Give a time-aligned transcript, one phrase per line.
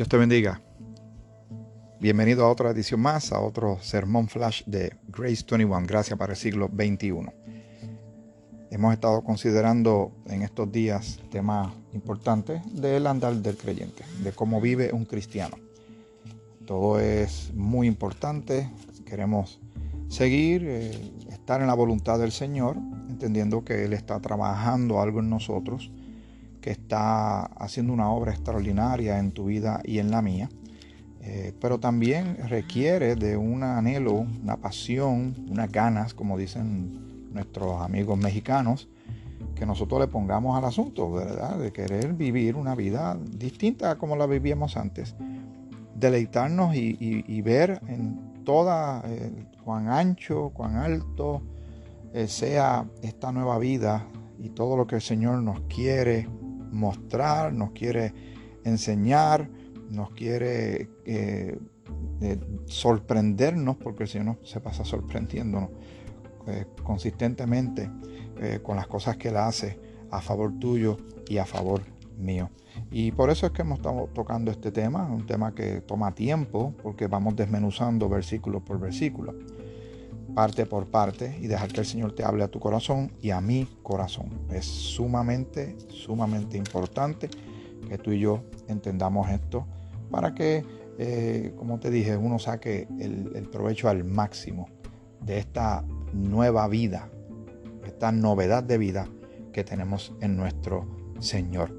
[0.00, 0.62] Dios te bendiga.
[2.00, 6.38] Bienvenido a otra edición más, a otro sermón flash de Grace 21, Gracias para el
[6.38, 7.26] siglo XXI.
[8.70, 14.90] Hemos estado considerando en estos días temas importantes del andar del creyente, de cómo vive
[14.90, 15.58] un cristiano.
[16.64, 18.70] Todo es muy importante,
[19.04, 19.60] queremos
[20.08, 20.92] seguir, eh,
[21.28, 22.78] estar en la voluntad del Señor,
[23.10, 25.90] entendiendo que Él está trabajando algo en nosotros
[26.60, 30.48] que está haciendo una obra extraordinaria en tu vida y en la mía,
[31.22, 38.18] eh, pero también requiere de un anhelo, una pasión, unas ganas, como dicen nuestros amigos
[38.18, 38.88] mexicanos,
[39.54, 41.58] que nosotros le pongamos al asunto, ¿verdad?
[41.58, 45.14] De querer vivir una vida distinta a como la vivíamos antes.
[45.94, 51.42] Deleitarnos y, ver en toda, eh, cuán ancho, cuán alto
[52.14, 54.06] eh, sea esta nueva vida
[54.38, 56.26] y todo lo que el Señor nos quiere
[56.70, 58.12] mostrar, nos quiere
[58.64, 59.48] enseñar,
[59.90, 61.58] nos quiere eh,
[62.20, 65.70] eh, sorprendernos, porque el Señor se pasa sorprendiéndonos
[66.46, 67.90] eh, consistentemente
[68.62, 69.78] con las cosas que Él hace
[70.10, 70.96] a favor tuyo
[71.28, 71.82] y a favor
[72.16, 72.48] mío.
[72.90, 76.74] Y por eso es que hemos estado tocando este tema, un tema que toma tiempo,
[76.82, 79.34] porque vamos desmenuzando versículo por versículo
[80.34, 83.40] parte por parte y dejar que el Señor te hable a tu corazón y a
[83.40, 84.30] mi corazón.
[84.50, 87.28] Es sumamente, sumamente importante
[87.88, 89.66] que tú y yo entendamos esto
[90.10, 90.64] para que,
[90.98, 94.68] eh, como te dije, uno saque el, el provecho al máximo
[95.20, 97.10] de esta nueva vida,
[97.84, 99.08] esta novedad de vida
[99.52, 100.86] que tenemos en nuestro
[101.18, 101.76] Señor.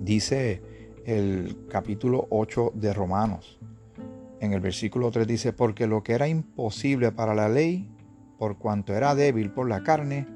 [0.00, 0.62] Dice
[1.04, 3.57] el capítulo 8 de Romanos,
[4.40, 7.90] en el versículo 3 dice, porque lo que era imposible para la ley,
[8.38, 10.26] por cuanto era débil por la carne,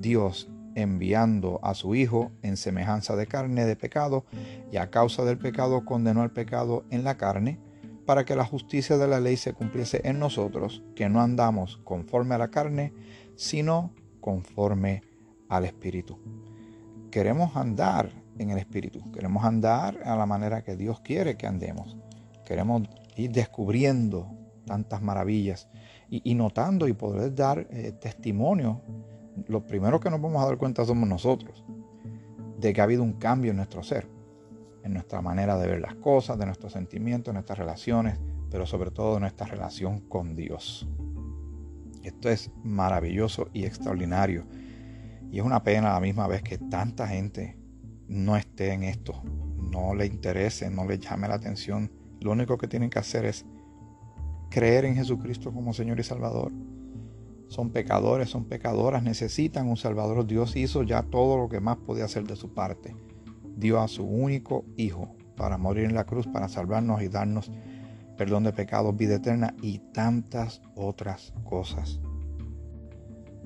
[0.00, 4.24] Dios enviando a su Hijo en semejanza de carne de pecado,
[4.70, 7.60] y a causa del pecado condenó al pecado en la carne,
[8.06, 12.34] para que la justicia de la ley se cumpliese en nosotros, que no andamos conforme
[12.34, 12.92] a la carne,
[13.36, 15.02] sino conforme
[15.48, 16.18] al Espíritu.
[17.10, 21.96] Queremos andar en el Espíritu, queremos andar a la manera que Dios quiere que andemos.
[22.46, 22.82] Queremos
[23.16, 24.30] ir descubriendo
[24.64, 25.68] tantas maravillas
[26.08, 28.82] y, notando y poder dar eh, testimonio.
[29.48, 31.64] Lo primero que nos vamos a dar cuenta somos nosotros,
[32.58, 34.08] de que ha habido un cambio en nuestro ser,
[34.84, 38.18] en nuestra manera de ver las cosas, de nuestros sentimientos, en nuestras relaciones,
[38.50, 40.86] pero sobre todo nuestra relación con Dios.
[42.02, 44.44] Esto es maravilloso y extraordinario.
[45.30, 47.56] Y es una pena a la misma vez que tanta gente
[48.06, 49.22] no esté en esto,
[49.56, 51.90] no le interese, no le llame la atención
[52.22, 53.44] lo único que tienen que hacer es
[54.50, 56.52] creer en Jesucristo como Señor y Salvador.
[57.48, 60.26] Son pecadores, son pecadoras, necesitan un Salvador.
[60.26, 62.96] Dios hizo ya todo lo que más podía hacer de su parte.
[63.56, 67.50] Dio a su único Hijo para morir en la cruz, para salvarnos y darnos
[68.16, 72.00] perdón de pecados, vida eterna y tantas otras cosas.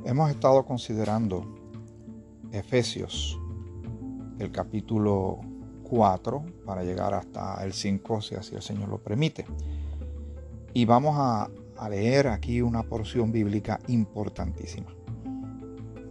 [0.04, 1.44] Hemos estado considerando
[2.52, 3.40] Efesios,
[4.38, 5.40] el capítulo
[5.88, 9.46] 4 para llegar hasta el 5 si así el Señor lo permite.
[10.74, 14.94] Y vamos a, a leer aquí una porción bíblica importantísima,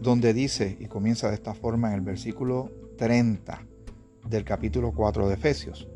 [0.01, 3.61] donde dice, y comienza de esta forma en el versículo 30
[4.27, 5.87] del capítulo 4 de Efesios,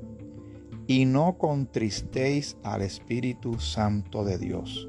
[0.85, 4.87] y no contristéis al Espíritu Santo de Dios.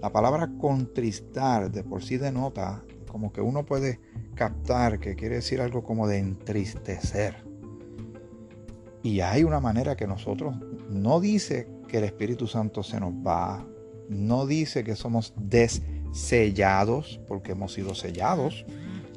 [0.00, 4.00] La palabra contristar de por sí denota como que uno puede
[4.34, 7.51] captar que quiere decir algo como de entristecer.
[9.02, 10.54] Y hay una manera que nosotros
[10.88, 13.66] no dice que el Espíritu Santo se nos va,
[14.08, 18.64] no dice que somos desellados, porque hemos sido sellados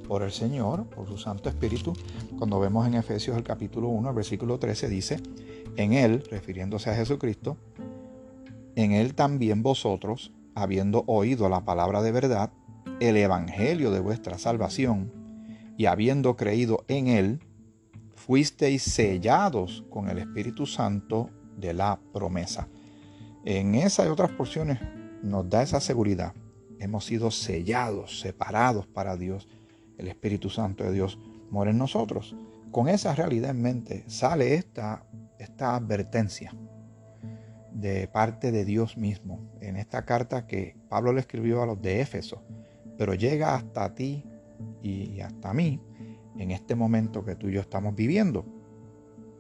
[0.07, 1.94] por el Señor, por su Santo Espíritu.
[2.38, 5.19] Cuando vemos en Efesios el capítulo 1, el versículo 13 dice,
[5.78, 7.57] en Él, refiriéndose a Jesucristo,
[8.75, 12.51] en Él también vosotros, habiendo oído la palabra de verdad,
[13.00, 15.12] el Evangelio de vuestra salvación,
[15.78, 17.39] y habiendo creído en Él,
[18.25, 22.68] fuisteis sellados con el Espíritu Santo de la promesa.
[23.45, 24.80] En esa y otras porciones
[25.22, 26.33] nos da esa seguridad.
[26.80, 29.48] Hemos sido sellados, separados para Dios.
[30.00, 31.19] El Espíritu Santo de Dios
[31.51, 32.36] mora en nosotros.
[32.72, 35.06] Con esa realidad en mente sale esta,
[35.38, 36.51] esta advertencia
[37.72, 42.01] de parte de Dios mismo en esta carta que Pablo le escribió a los de
[42.01, 42.42] Éfeso,
[42.98, 44.24] pero llega hasta ti
[44.81, 45.80] y hasta mí
[46.38, 48.46] en este momento que tú y yo estamos viviendo.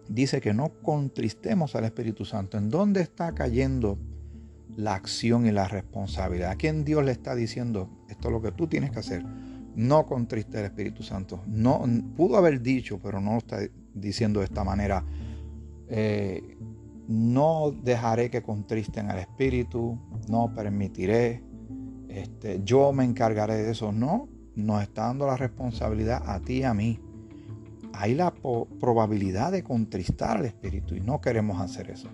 [0.07, 2.57] Dice que no contristemos al Espíritu Santo.
[2.57, 3.97] ¿En dónde está cayendo
[4.75, 6.51] la acción y la responsabilidad?
[6.51, 9.25] ¿A quién Dios le está diciendo esto es lo que tú tienes que hacer?
[9.75, 11.41] No contriste al Espíritu Santo.
[11.47, 11.83] No,
[12.15, 13.59] pudo haber dicho, pero no lo está
[13.93, 15.03] diciendo de esta manera.
[15.87, 16.57] Eh,
[17.07, 21.43] no dejaré que contristen al Espíritu, no permitiré,
[22.09, 23.91] este, yo me encargaré de eso.
[23.91, 26.99] No, nos está dando la responsabilidad a ti y a mí.
[27.93, 32.09] Hay la probabilidad de contristar al Espíritu y no queremos hacer eso.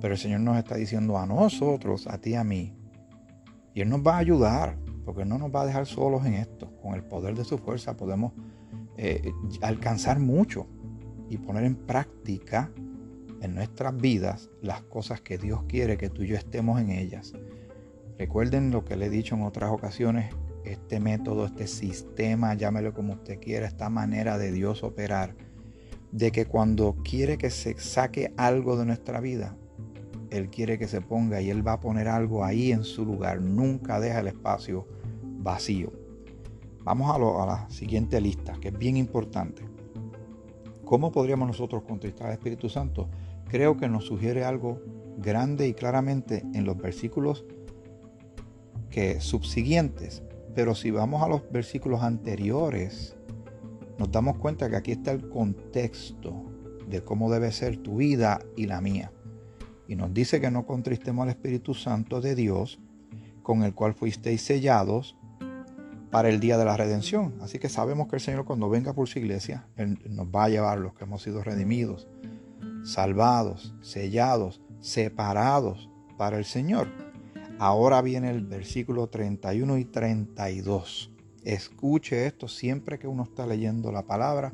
[0.00, 2.74] Pero el Señor nos está diciendo a nosotros, a ti y a mí.
[3.74, 6.70] Y Él nos va a ayudar, porque no nos va a dejar solos en esto.
[6.82, 8.32] Con el poder de su fuerza podemos
[8.98, 9.32] eh,
[9.62, 10.66] alcanzar mucho
[11.28, 12.70] y poner en práctica
[13.40, 17.32] en nuestras vidas las cosas que Dios quiere que tú y yo estemos en ellas.
[18.18, 20.34] Recuerden lo que le he dicho en otras ocasiones,
[20.66, 25.34] este método, este sistema, llámelo como usted quiera, esta manera de Dios operar,
[26.12, 29.56] de que cuando quiere que se saque algo de nuestra vida,
[30.30, 33.40] Él quiere que se ponga y Él va a poner algo ahí en su lugar,
[33.40, 34.86] nunca deja el espacio
[35.22, 35.92] vacío.
[36.86, 39.62] Vamos a, la siguiente lista, que es bien importante.
[40.84, 43.08] ¿Cómo podríamos nosotros contestar al Espíritu Santo?
[43.48, 44.80] Creo que nos sugiere algo
[45.18, 47.44] grande y claramente en los versículos
[48.88, 50.22] que subsiguientes.
[50.56, 53.14] Pero si vamos a los versículos anteriores,
[53.98, 56.50] nos damos cuenta que aquí está el contexto
[56.88, 59.12] de cómo debe ser tu vida y la mía.
[59.86, 62.80] Y nos dice que no contristemos al Espíritu Santo de Dios,
[63.42, 65.14] con el cual fuisteis sellados
[66.10, 67.34] para el día de la redención.
[67.42, 70.48] Así que sabemos que el Señor cuando venga por su iglesia, Él nos va a
[70.48, 72.08] llevar los que hemos sido redimidos,
[72.82, 77.05] salvados, sellados, separados para el Señor.
[77.58, 81.10] Ahora viene el versículo 31 y 32.
[81.42, 84.52] Escuche esto siempre que uno está leyendo la palabra.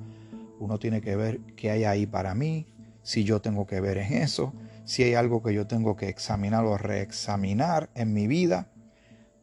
[0.60, 2.68] Uno tiene que ver qué hay ahí para mí,
[3.02, 4.52] si yo tengo que ver en eso,
[4.84, 8.70] si hay algo que yo tengo que examinar o reexaminar en mi vida,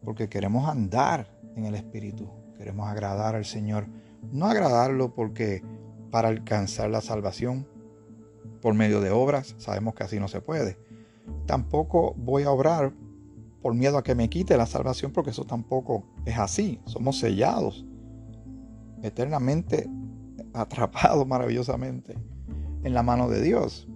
[0.05, 1.27] porque queremos andar
[1.57, 2.29] en el Espíritu.
[2.57, 3.87] Queremos agradar al Señor.
[4.31, 5.61] No agradarlo porque
[6.11, 7.67] para alcanzar la salvación
[8.61, 10.77] por medio de obras, sabemos que así no se puede.
[11.45, 12.93] Tampoco voy a obrar
[13.61, 16.79] por miedo a que me quite la salvación porque eso tampoco es así.
[16.85, 17.85] Somos sellados,
[19.03, 19.89] eternamente
[20.53, 22.15] atrapados maravillosamente
[22.83, 23.87] en la mano de Dios.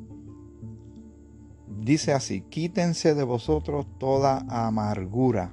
[1.80, 5.51] Dice así, quítense de vosotros toda amargura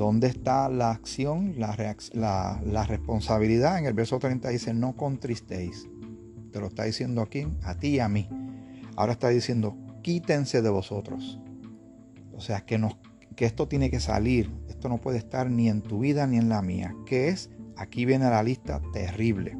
[0.00, 1.76] ¿Dónde está la acción, la,
[2.14, 3.78] la, responsabilidad?
[3.78, 5.88] En el verso 30 dice, no contristéis.
[6.52, 8.28] Te lo está diciendo aquí, a ti y a mí.
[8.96, 11.40] Ahora está diciendo, quítense de vosotros.
[12.40, 12.80] O sea, que,
[13.44, 14.50] esto tiene que salir.
[14.66, 16.96] Esto no puede estar ni en tu vida ni en la mía.
[17.04, 17.50] ¿Qué es?
[17.76, 19.58] Aquí viene la lista terrible.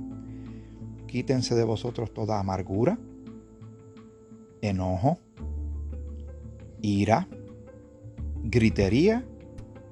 [1.06, 2.98] Quítense de vosotros toda amargura,
[4.62, 5.18] enojo,
[6.80, 7.28] ira,
[8.44, 9.26] gritería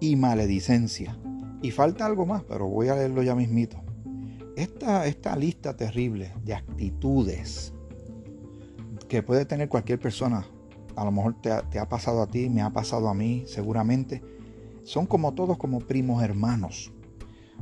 [0.01, 1.19] y maledicencia.
[1.61, 3.83] Y falta algo más, pero voy a leerlo ya mismito.
[4.57, 7.75] Esta, esta lista terrible de actitudes
[9.11, 10.47] que puede tener cualquier persona,
[10.99, 14.21] a lo mejor te, ha pasado a ti, me ha pasado a mí, seguramente,
[14.83, 16.93] son como todos como primos hermanos.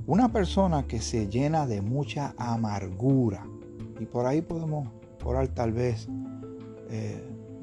[0.06, 3.46] Una persona que se llena de mucha amargura,
[4.00, 4.88] y por ahí podemos
[5.22, 6.08] orar tal vez
[6.88, 7.22] eh,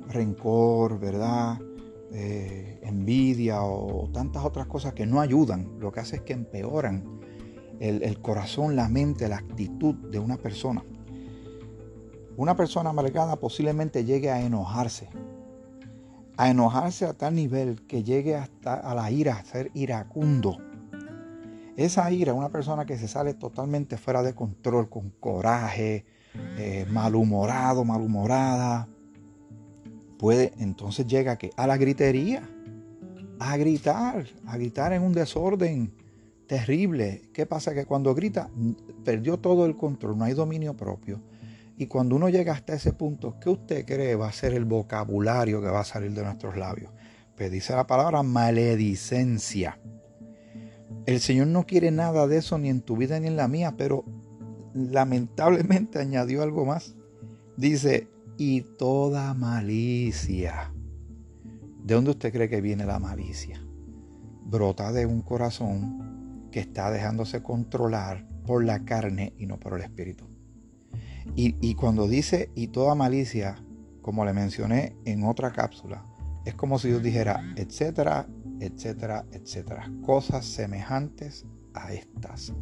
[0.09, 1.59] rencor, ¿verdad?
[2.11, 7.19] Eh, envidia o tantas otras cosas que no ayudan, lo que hace es que empeoran
[7.79, 10.83] el, corazón, la mente, la actitud de una persona.
[12.37, 15.09] Una persona amargada posiblemente llegue a enojarse,
[16.37, 20.57] a enojarse a tal nivel que llegue hasta a la ira, a ser iracundo.
[21.75, 26.05] Esa ira, una persona que se sale totalmente fuera de control, con coraje,
[26.57, 28.87] eh, malhumorado, malhumorada,
[30.19, 32.47] puede, entonces llega que a la gritería,
[33.39, 35.91] a gritar, a gritar en un desorden
[36.47, 37.23] terrible.
[37.33, 37.73] ¿Qué pasa?
[37.73, 38.49] Que cuando grita,
[39.03, 41.19] perdió todo el control, no hay dominio propio.
[41.77, 45.61] Y cuando uno llega hasta ese punto, ¿qué usted cree va a ser el vocabulario
[45.61, 46.91] que va a salir de nuestros labios?
[47.35, 49.79] Pues dice la palabra maledicencia.
[51.05, 53.73] El Señor no quiere nada de eso ni en tu vida ni en la mía,
[53.75, 54.05] pero
[54.73, 56.95] lamentablemente añadió algo más.
[57.57, 60.73] Dice, y toda malicia.
[61.83, 63.61] ¿De dónde usted cree que viene la malicia?
[64.45, 69.81] Brota de un corazón que está dejándose controlar por la carne y no por el
[69.81, 70.32] espíritu.
[71.35, 73.63] Y, cuando dice y toda malicia,
[74.01, 76.05] como le mencioné en otra cápsula,
[76.45, 78.27] es como si Dios dijera, etcétera,
[78.59, 79.89] etcétera, etcétera.
[80.05, 82.53] Cosas semejantes a estas.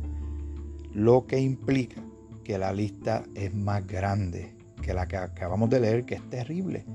[0.94, 2.03] Lo que implica
[2.44, 6.86] que la lista es más grande que la que acabamos de leer, que es terrible.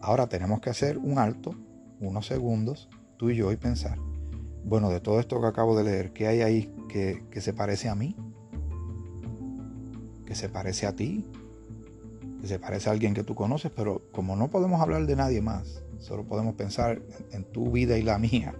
[0.00, 1.54] Ahora tenemos que hacer un alto,
[2.00, 3.98] unos segundos, tú y yo, y pensar,
[4.64, 7.88] bueno, de todo esto que acabo de leer, ¿qué hay ahí que, que se parece
[7.88, 8.16] a mí?
[10.24, 11.24] ¿Que se parece a ti?
[12.46, 15.82] se parece a alguien que tú conoces, pero como no podemos hablar de nadie más,
[15.98, 17.00] solo podemos pensar
[17.32, 18.54] en tu vida y la mía,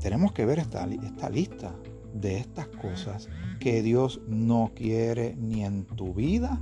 [0.00, 0.86] tenemos que ver esta
[1.30, 1.74] lista
[2.14, 3.28] de estas cosas
[3.60, 6.60] que Dios no quiere ni en tu vida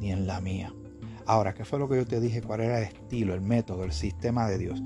[0.00, 0.72] ni en la mía.
[1.26, 2.40] Ahora, ¿qué fue lo que yo te dije?
[2.40, 4.82] ¿Cuál era el estilo, el método, el sistema de Dios?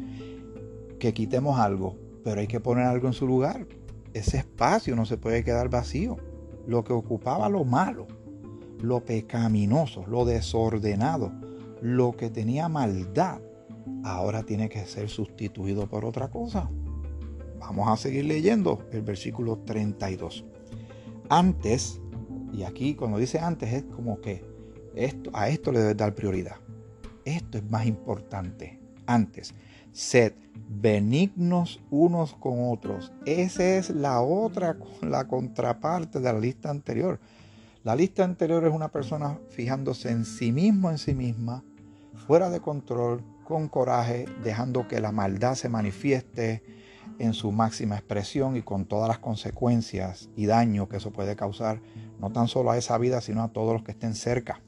[0.99, 3.67] Que quitemos algo, pero hay que poner algo en su lugar.
[4.13, 6.17] Ese espacio no se puede quedar vacío.
[6.67, 8.07] Lo que ocupaba lo malo,
[8.81, 11.33] lo pecaminoso, lo desordenado,
[11.81, 13.41] lo que tenía maldad,
[14.05, 16.71] ahora tiene que ser sustituido por otra cosa.
[17.59, 20.45] Vamos a seguir leyendo el versículo 32.
[21.29, 22.01] Antes,
[22.53, 24.45] y aquí cuando dice antes es como que
[24.95, 26.57] esto, a esto le debe dar prioridad.
[27.25, 28.81] Esto es más importante.
[29.07, 29.55] Antes,
[29.93, 30.35] sed
[30.69, 33.13] benignos unos con otros.
[33.27, 37.21] Esa es la otra, la contraparte de la lista anterior.
[37.85, 41.65] La lista anterior es una persona fijándose en sí mismo, en sí misma,
[42.27, 46.63] fuera de control, con coraje, dejando que la maldad se manifieste,
[47.19, 51.81] en su máxima expresión y con todas las consecuencias y daño que eso puede causar,
[52.19, 54.61] no tan solo a esa vida, sino a todos los que estén cerca.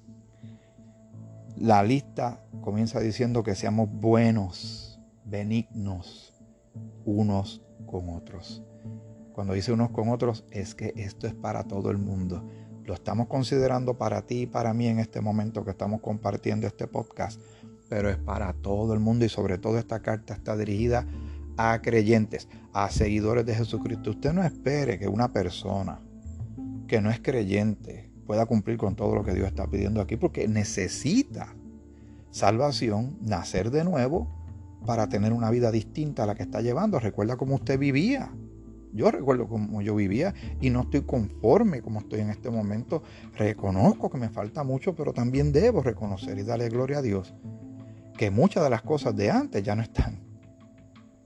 [1.57, 4.84] La lista comienza diciendo que seamos buenos,
[5.35, 6.33] benignos,
[7.05, 8.63] unos con otros.
[9.33, 12.49] Cuando dice unos con otros, es que esto es para todo el mundo.
[12.85, 16.87] Lo estamos considerando para ti y para mí en este momento que estamos compartiendo este
[16.87, 17.41] podcast,
[17.89, 21.05] pero es para todo el mundo y sobre todo esta carta está dirigida
[21.57, 24.11] a creyentes, a seguidores de Jesucristo.
[24.11, 25.99] Usted no espere que una persona
[26.87, 30.47] que no es creyente pueda cumplir con todo lo que Dios está pidiendo aquí, porque
[30.47, 31.57] necesita
[32.31, 34.44] salvación, nacer de nuevo
[34.85, 36.99] para tener una vida distinta a la que está llevando.
[36.99, 38.33] Recuerda cómo usted vivía.
[38.93, 43.03] Yo recuerdo cómo yo vivía y no estoy conforme como estoy en este momento.
[43.37, 47.35] Reconozco que me falta mucho, pero también debo reconocer y darle gloria a Dios
[48.17, 50.25] que muchas de las cosas de antes ya no están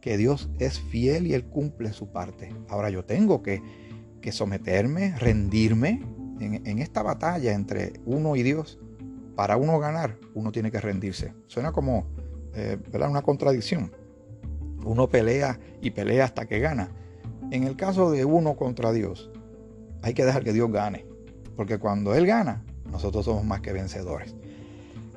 [0.01, 2.55] que Dios es fiel y Él cumple su parte.
[2.69, 3.63] Ahora yo tengo que,
[4.31, 6.03] someterme, rendirme
[6.39, 8.79] en, esta batalla entre uno y Dios.
[9.35, 11.33] Para uno ganar, uno tiene que rendirse.
[11.47, 12.07] Suena como
[12.59, 13.93] eh, una contradicción.
[14.85, 16.91] Uno pelea y pelea hasta que gana.
[17.51, 19.31] En el caso de uno contra Dios,
[20.03, 21.07] hay que dejar que Dios gane.
[21.57, 24.35] Porque cuando Él gana, nosotros somos más que vencedores.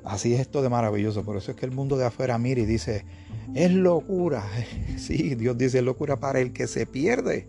[0.03, 1.24] Así es esto de maravilloso.
[1.24, 3.05] Por eso es que el mundo de afuera mira y dice,
[3.53, 4.43] es locura.
[4.98, 7.48] Sí, Dios dice locura para el que se pierde.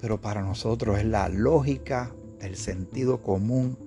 [0.00, 3.78] Pero para nosotros es la lógica, el sentido común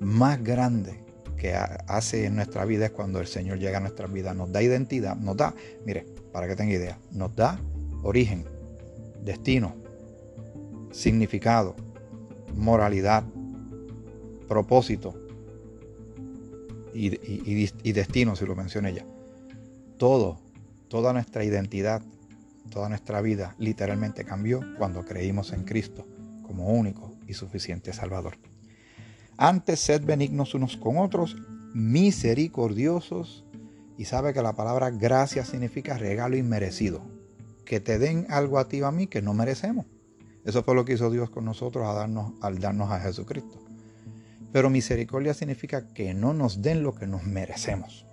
[0.00, 1.03] más grande
[1.36, 4.34] que hace en nuestra vida es cuando el Señor llega a nuestra vida.
[4.34, 7.60] Nos da identidad, nos da, mire, para que tenga idea, nos da
[8.02, 8.44] origen,
[9.22, 9.74] destino,
[10.92, 11.74] significado,
[12.54, 13.24] moralidad,
[14.48, 15.14] propósito,
[16.94, 19.04] y, destino, si lo menciona ella.
[19.98, 20.38] Todo,
[20.88, 22.02] toda nuestra identidad,
[22.70, 26.06] toda nuestra vida literalmente cambió cuando creímos en Cristo
[26.42, 28.38] como único y suficiente Salvador.
[29.36, 31.36] Antes sed benignos unos con otros,
[31.74, 33.44] misericordiosos,
[33.96, 37.02] y sabe que la palabra gracia significa regalo inmerecido,
[37.64, 39.86] que te den algo a ti o a mí que no merecemos.
[40.44, 43.58] Eso fue lo que hizo Dios con nosotros darnos, al darnos a Jesucristo.
[44.52, 48.06] Pero misericordia significa que no nos den lo que nos merecemos.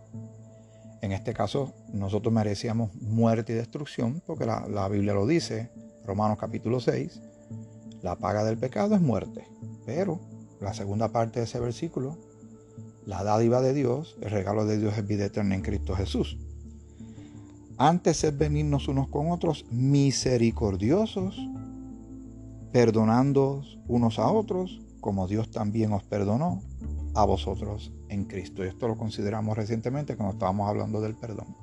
[1.02, 5.72] En este caso, nosotros merecíamos muerte y destrucción, porque la, Biblia lo dice,
[6.06, 7.22] Romanos capítulo 6,
[8.02, 9.48] la paga del pecado es muerte.
[9.86, 10.20] Pero
[10.62, 12.18] la segunda parte de ese versículo,
[13.06, 16.38] la dádiva de Dios, el regalo de Dios es vida eterna en Cristo Jesús.
[17.78, 21.36] Antes es venirnos unos con otros misericordiosos,
[22.72, 26.62] perdonando unos a otros, como Dios también os perdonó
[27.16, 28.64] a vosotros en Cristo.
[28.64, 31.56] Y esto lo consideramos recientemente cuando estábamos hablando del perdón.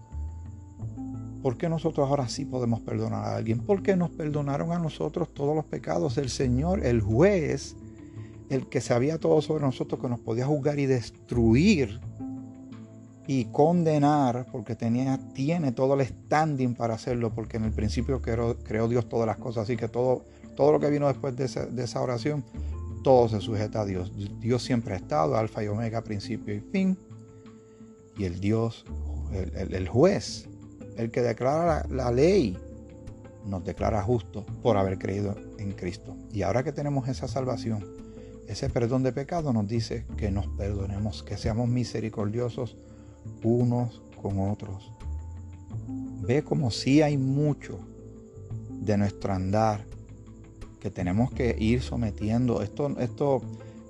[1.40, 3.61] ¿Por qué nosotros ahora sí podemos perdonar a alguien?
[3.61, 6.19] Porque nos perdonaron a nosotros todos los pecados.
[6.19, 7.76] El Señor, el juez,
[8.50, 12.00] el que sabía todo sobre nosotros, que nos podía juzgar y destruir
[13.26, 18.88] y condenar, porque tenía, tiene todo el standing para hacerlo, porque en el principio creó,
[18.88, 19.64] Dios todas las cosas.
[19.64, 20.25] Así que todo,
[20.57, 22.43] todo lo que vino después de esa oración
[23.02, 24.12] todo se sujeta a Dios.
[24.40, 26.99] Dios siempre ha estado, alfa y omega, principio y fin.
[28.17, 28.85] Y el Dios,
[29.33, 30.49] el, juez,
[30.97, 32.59] el que declara la, ley,
[33.47, 36.17] nos declara justo por haber creído en Cristo.
[36.33, 37.85] Y ahora que tenemos esa salvación,
[38.49, 42.76] ese perdón de pecado nos dice que nos perdonemos, que seamos misericordiosos
[43.43, 44.90] unos con otros.
[46.23, 47.78] Ve como si hay mucho
[48.71, 49.85] de nuestro andar
[50.81, 52.62] que tenemos que ir sometiendo.
[52.62, 53.43] Esto, esto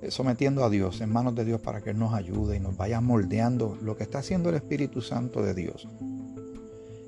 [0.09, 2.99] sometiendo a Dios, en manos de Dios para que Él nos ayude y nos vaya
[2.99, 5.87] moldeando lo que está haciendo el Espíritu Santo de Dios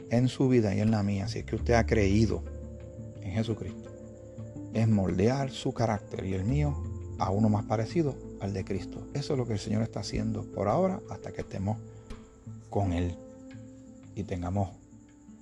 [0.10, 2.44] en su vida y en la mía, si es que usted ha creído
[3.22, 3.90] en Jesucristo,
[4.74, 6.91] es moldear su carácter y el mío
[7.22, 9.08] a uno más parecido al de Cristo.
[9.14, 11.78] Eso es lo que el Señor está haciendo por ahora hasta que estemos
[12.72, 13.16] con Él
[14.16, 14.70] y tengamos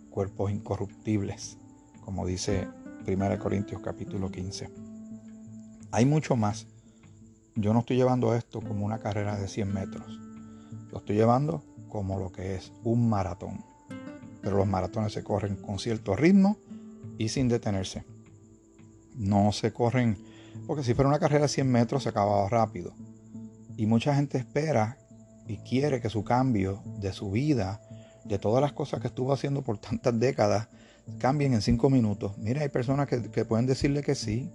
[0.09, 1.57] cuerpos incorruptibles,
[2.03, 2.67] como dice
[3.07, 4.69] 1 Corintios capítulo 15.
[5.91, 6.67] Hay mucho más.
[7.55, 10.19] Yo no estoy llevando esto como una carrera de 100 metros.
[10.91, 13.63] Lo estoy llevando como lo que es un maratón.
[14.41, 16.57] Pero los maratones se corren con cierto ritmo
[17.17, 18.03] y sin detenerse.
[19.15, 20.17] No se corren,
[20.67, 22.93] porque si fuera una carrera de 100 metros se acababa rápido.
[23.77, 24.97] Y mucha gente espera
[25.47, 27.81] y quiere que su cambio de su vida,
[28.25, 30.67] de todas las cosas que estuvo haciendo por tantas décadas,
[31.17, 32.37] cambien en 5 minutos.
[32.37, 34.51] Mira, hay personas que, que pueden decirle que sí,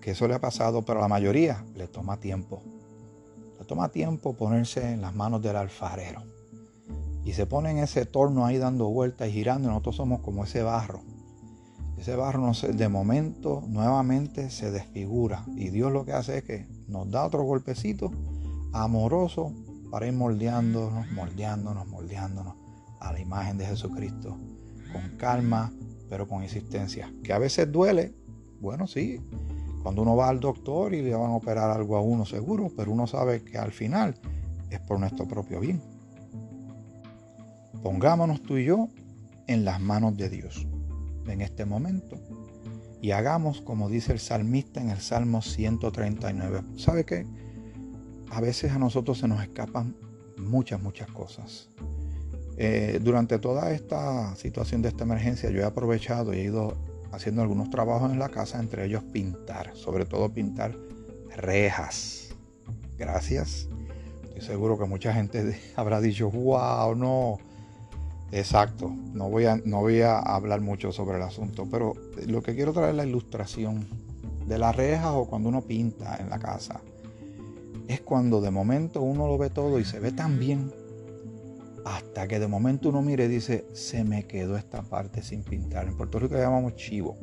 [0.00, 2.62] que eso le ha pasado, pero a la mayoría le toma tiempo.
[3.58, 6.22] Le toma tiempo ponerse en las manos del alfarero.
[7.24, 9.66] Y se pone en ese torno ahí dando vueltas y girando.
[9.66, 11.02] Y nosotros somos como ese barro.
[12.06, 15.44] Ese barro no de momento nuevamente se desfigura.
[15.56, 18.12] Y Dios lo que hace es que nos da otro golpecito
[18.72, 19.52] amoroso
[19.90, 22.54] para ir moldeándonos, moldeándonos, moldeándonos
[23.00, 24.38] a la imagen de Jesucristo.
[24.92, 25.72] Con calma,
[26.08, 27.12] pero con insistencia.
[27.24, 28.14] Que a veces duele.
[28.60, 29.20] Bueno, sí.
[29.82, 32.92] Cuando uno va al doctor y le van a operar algo a uno seguro, pero
[32.92, 34.14] uno sabe que al final
[34.70, 35.82] es por nuestro propio bien.
[37.82, 38.90] Pongámonos tú y yo
[39.48, 40.68] en las manos de Dios
[41.28, 42.16] en este momento
[43.00, 46.62] y hagamos como dice el salmista en el Salmo 139.
[46.76, 47.26] ¿Sabe qué?
[48.30, 49.94] A veces a nosotros se nos escapan
[50.38, 51.68] muchas, muchas cosas.
[52.56, 56.74] Eh, durante toda esta situación de esta emergencia yo he aprovechado y he ido
[57.12, 60.74] haciendo algunos trabajos en la casa, entre ellos pintar, sobre todo pintar
[61.36, 62.34] rejas.
[62.98, 63.68] Gracias.
[64.24, 67.38] Estoy seguro que mucha gente habrá dicho, wow, no,
[68.32, 71.94] Exacto, no voy, a, no voy a hablar mucho sobre el asunto, pero
[72.26, 73.86] lo que quiero traer es la ilustración
[74.46, 76.80] de las rejas o cuando uno pinta en la casa.
[77.88, 80.72] Es cuando de momento uno lo ve todo y se ve tan bien,
[81.84, 85.86] hasta que de momento uno mire y dice, se me quedó esta parte sin pintar.
[85.86, 87.16] En Puerto Rico le llamamos chivo,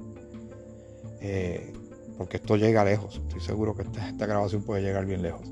[1.20, 1.74] eh,
[2.18, 3.18] porque esto llega lejos.
[3.18, 5.52] Estoy seguro que esta grabación puede llegar bien lejos.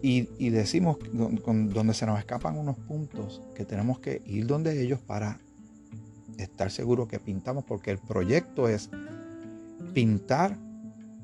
[0.00, 5.40] Y, decimos donde se nos escapan unos puntos que tenemos que ir donde ellos para
[6.38, 8.90] estar seguros que pintamos, porque el proyecto es
[9.92, 10.56] pintar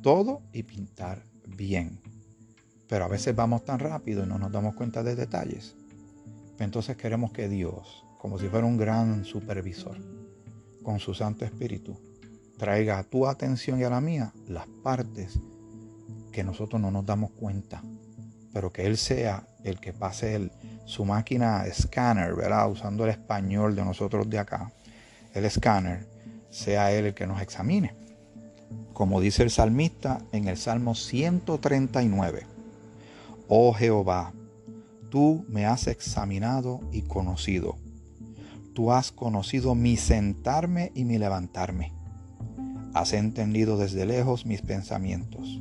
[0.02, 2.00] todo y pintar bien.
[2.88, 5.76] Pero a veces vamos tan rápido y no nos damos cuenta de detalles.
[6.58, 9.96] Entonces queremos que Dios, como si fuera un gran supervisor,
[10.82, 11.96] con su Santo Espíritu,
[12.58, 15.38] traiga a tu atención y a la mía las partes
[16.32, 17.82] que nosotros no nos damos cuenta
[18.54, 20.48] pero que Él sea el que pase
[20.86, 22.70] su máquina escáner, ¿verdad?
[22.70, 24.72] Usando el español de nosotros de acá,
[25.34, 26.06] el escáner,
[26.50, 27.92] sea Él el que nos examine.
[28.92, 32.46] Como dice el salmista en el Salmo 139,
[33.48, 34.32] Oh Jehová,
[35.10, 37.76] tú me has examinado y conocido.
[38.72, 41.92] Tú has conocido mi sentarme y mi levantarme.
[42.94, 45.60] Has entendido desde lejos mis pensamientos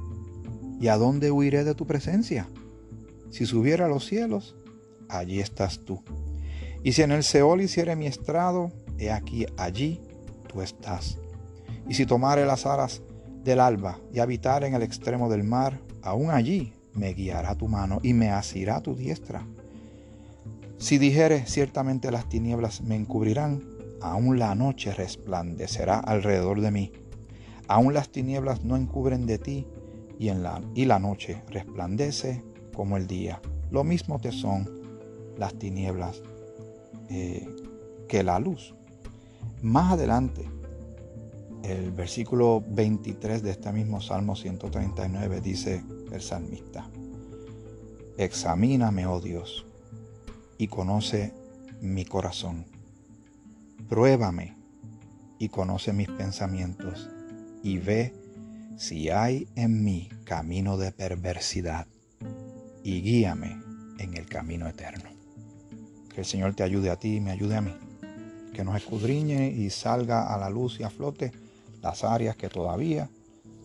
[0.81, 2.49] ¿Y a dónde huiré de tu presencia?
[3.29, 4.55] Si subiera a los cielos,
[5.09, 6.01] allí estás tú.
[6.83, 10.01] Y si en el Seol hiciere mi estrado, he aquí, allí
[10.47, 11.19] tú estás.
[11.87, 13.03] Y si tomare las alas
[13.43, 17.99] del alba y habitar en el extremo del mar, aún allí me guiará tu mano
[18.01, 19.45] y me asirá tu diestra.
[20.79, 23.61] Si dijere ciertamente las tinieblas me encubrirán,
[24.01, 26.91] aún la noche resplandecerá alrededor de mí.
[27.67, 29.67] Aún las tinieblas no encubren de ti,
[30.19, 32.43] y, en la, y la noche resplandece
[32.73, 33.41] como el día.
[33.69, 34.69] Lo mismo te son
[35.37, 36.21] las tinieblas
[37.09, 37.47] eh,
[38.07, 38.73] que la luz.
[39.61, 40.45] Más adelante,
[41.63, 46.89] el versículo 23 de este mismo Salmo 139 dice el salmista,
[48.17, 49.65] Examíname, oh Dios,
[50.57, 51.33] y conoce
[51.81, 52.65] mi corazón.
[53.89, 54.55] Pruébame
[55.39, 57.09] y conoce mis pensamientos
[57.63, 58.13] y ve
[58.81, 61.85] si hay en mí camino de perversidad,
[62.83, 63.61] y guíame
[63.99, 65.07] en el camino eterno.
[66.11, 67.75] Que el Señor te ayude a ti y me ayude a mí.
[68.51, 71.31] Que nos escudriñe y salga a la luz y a flote
[71.83, 73.07] las áreas que todavía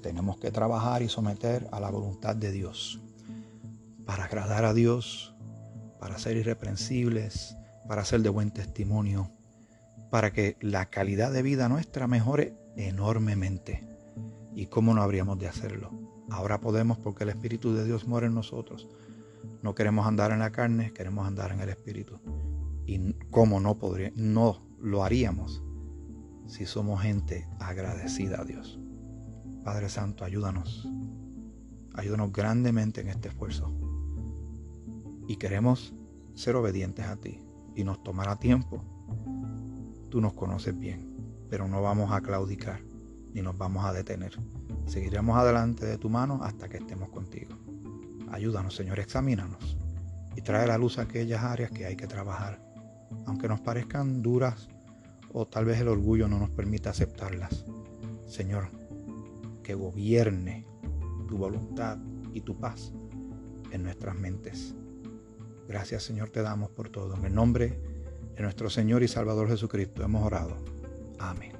[0.03, 3.01] tenemos que trabajar y someter a la voluntad de Dios.
[4.05, 5.35] Para agradar a Dios,
[5.99, 7.57] para ser irreprensibles,
[7.89, 9.31] para ser de buen testimonio,
[10.11, 13.96] para que la calidad de vida nuestra mejore enormemente.
[14.57, 15.91] ¿Y cómo no habríamos de hacerlo?
[16.31, 18.89] Ahora podemos porque el Espíritu de Dios muere en nosotros.
[19.63, 22.19] No queremos andar en la carne, queremos andar en el Espíritu.
[22.87, 25.63] ¿Y cómo no, podría, no lo haríamos
[26.47, 28.81] si somos gente agradecida a Dios?
[29.63, 30.89] Padre Santo, ayúdanos.
[31.93, 33.79] Ayúdanos grandemente en este esfuerzo.
[35.29, 35.95] Y queremos
[36.33, 37.43] ser obedientes a ti.
[37.75, 38.83] Y nos tomará tiempo.
[40.09, 41.15] Tú nos conoces bien,
[41.51, 42.86] pero no vamos a claudicar
[43.37, 44.33] ni nos vamos a detener.
[44.87, 47.55] Seguiremos adelante de tu mano hasta que estemos contigo.
[48.33, 49.77] Ayúdanos, Señor, examínanos
[50.35, 52.63] y trae a la luz aquellas áreas que hay que trabajar,
[53.27, 54.71] aunque nos parezcan duras
[55.35, 57.67] o tal vez el orgullo no nos permita aceptarlas.
[58.27, 58.71] Señor,
[59.63, 60.67] que gobierne
[61.29, 61.99] tu voluntad
[62.33, 62.95] y tu paz
[63.71, 64.75] en nuestras mentes.
[65.69, 67.15] Gracias Señor te damos por todo.
[67.17, 67.79] En el nombre
[68.35, 70.57] de nuestro Señor y Salvador Jesucristo hemos orado.
[71.19, 71.56] Amén.